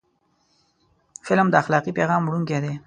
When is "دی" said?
2.63-2.73